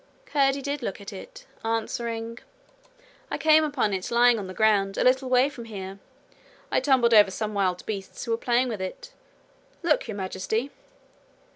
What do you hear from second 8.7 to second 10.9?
it. Look, Your Majesty.'